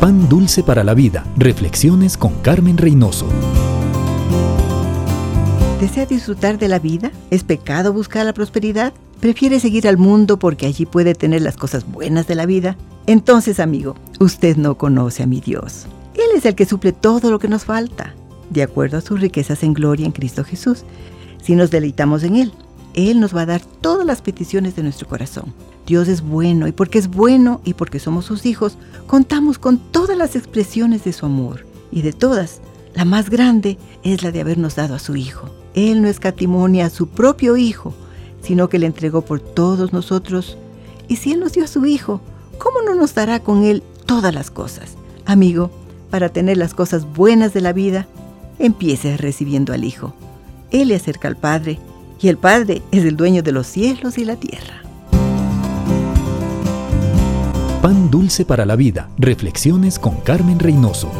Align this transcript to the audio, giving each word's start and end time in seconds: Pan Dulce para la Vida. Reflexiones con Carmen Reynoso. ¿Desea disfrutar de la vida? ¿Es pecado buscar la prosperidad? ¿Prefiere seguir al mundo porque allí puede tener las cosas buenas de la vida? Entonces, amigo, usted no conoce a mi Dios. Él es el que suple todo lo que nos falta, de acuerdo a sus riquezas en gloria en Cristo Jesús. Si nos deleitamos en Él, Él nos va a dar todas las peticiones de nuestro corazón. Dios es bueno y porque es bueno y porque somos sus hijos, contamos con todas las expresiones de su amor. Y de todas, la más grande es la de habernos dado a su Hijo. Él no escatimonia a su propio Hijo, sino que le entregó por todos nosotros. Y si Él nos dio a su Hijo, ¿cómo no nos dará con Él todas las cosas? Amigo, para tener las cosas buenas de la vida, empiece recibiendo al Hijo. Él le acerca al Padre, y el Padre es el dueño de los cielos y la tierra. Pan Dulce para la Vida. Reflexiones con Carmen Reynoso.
Pan 0.00 0.28
Dulce 0.28 0.62
para 0.62 0.84
la 0.84 0.94
Vida. 0.94 1.24
Reflexiones 1.36 2.16
con 2.16 2.32
Carmen 2.34 2.78
Reynoso. 2.78 3.26
¿Desea 5.80 6.06
disfrutar 6.06 6.56
de 6.56 6.68
la 6.68 6.78
vida? 6.78 7.10
¿Es 7.32 7.42
pecado 7.42 7.92
buscar 7.92 8.24
la 8.24 8.32
prosperidad? 8.32 8.92
¿Prefiere 9.18 9.58
seguir 9.58 9.88
al 9.88 9.98
mundo 9.98 10.38
porque 10.38 10.66
allí 10.66 10.86
puede 10.86 11.16
tener 11.16 11.42
las 11.42 11.56
cosas 11.56 11.84
buenas 11.84 12.28
de 12.28 12.36
la 12.36 12.46
vida? 12.46 12.76
Entonces, 13.08 13.58
amigo, 13.58 13.96
usted 14.20 14.56
no 14.56 14.78
conoce 14.78 15.24
a 15.24 15.26
mi 15.26 15.40
Dios. 15.40 15.86
Él 16.14 16.30
es 16.36 16.46
el 16.46 16.54
que 16.54 16.64
suple 16.64 16.92
todo 16.92 17.32
lo 17.32 17.40
que 17.40 17.48
nos 17.48 17.64
falta, 17.64 18.14
de 18.50 18.62
acuerdo 18.62 18.98
a 18.98 19.00
sus 19.00 19.20
riquezas 19.20 19.64
en 19.64 19.74
gloria 19.74 20.06
en 20.06 20.12
Cristo 20.12 20.44
Jesús. 20.44 20.84
Si 21.42 21.56
nos 21.56 21.72
deleitamos 21.72 22.22
en 22.22 22.36
Él, 22.36 22.52
Él 22.98 23.20
nos 23.20 23.34
va 23.34 23.42
a 23.42 23.46
dar 23.46 23.60
todas 23.60 24.04
las 24.04 24.22
peticiones 24.22 24.74
de 24.74 24.82
nuestro 24.82 25.06
corazón. 25.06 25.54
Dios 25.86 26.08
es 26.08 26.20
bueno 26.20 26.66
y 26.66 26.72
porque 26.72 26.98
es 26.98 27.06
bueno 27.06 27.60
y 27.64 27.74
porque 27.74 28.00
somos 28.00 28.24
sus 28.24 28.44
hijos, 28.44 28.76
contamos 29.06 29.60
con 29.60 29.78
todas 29.78 30.18
las 30.18 30.34
expresiones 30.34 31.04
de 31.04 31.12
su 31.12 31.24
amor. 31.24 31.64
Y 31.92 32.02
de 32.02 32.12
todas, 32.12 32.60
la 32.94 33.04
más 33.04 33.30
grande 33.30 33.78
es 34.02 34.24
la 34.24 34.32
de 34.32 34.40
habernos 34.40 34.74
dado 34.74 34.96
a 34.96 34.98
su 34.98 35.14
Hijo. 35.14 35.48
Él 35.74 36.02
no 36.02 36.08
escatimonia 36.08 36.86
a 36.86 36.90
su 36.90 37.06
propio 37.06 37.56
Hijo, 37.56 37.94
sino 38.42 38.68
que 38.68 38.80
le 38.80 38.86
entregó 38.86 39.22
por 39.22 39.38
todos 39.38 39.92
nosotros. 39.92 40.58
Y 41.06 41.16
si 41.16 41.32
Él 41.32 41.38
nos 41.38 41.52
dio 41.52 41.62
a 41.62 41.68
su 41.68 41.86
Hijo, 41.86 42.20
¿cómo 42.58 42.82
no 42.82 42.96
nos 42.96 43.14
dará 43.14 43.38
con 43.44 43.62
Él 43.62 43.84
todas 44.06 44.34
las 44.34 44.50
cosas? 44.50 44.96
Amigo, 45.24 45.70
para 46.10 46.30
tener 46.30 46.56
las 46.56 46.74
cosas 46.74 47.04
buenas 47.04 47.54
de 47.54 47.60
la 47.60 47.72
vida, 47.72 48.08
empiece 48.58 49.16
recibiendo 49.16 49.72
al 49.72 49.84
Hijo. 49.84 50.14
Él 50.72 50.88
le 50.88 50.96
acerca 50.96 51.28
al 51.28 51.36
Padre, 51.36 51.78
y 52.20 52.28
el 52.28 52.36
Padre 52.36 52.82
es 52.90 53.04
el 53.04 53.16
dueño 53.16 53.42
de 53.42 53.52
los 53.52 53.66
cielos 53.66 54.18
y 54.18 54.24
la 54.24 54.36
tierra. 54.36 54.82
Pan 57.82 58.10
Dulce 58.10 58.44
para 58.44 58.66
la 58.66 58.74
Vida. 58.74 59.08
Reflexiones 59.18 59.98
con 59.98 60.16
Carmen 60.16 60.58
Reynoso. 60.58 61.10